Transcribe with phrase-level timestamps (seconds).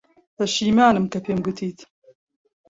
[0.35, 1.79] پەشیمانم کە پێم گوتیت.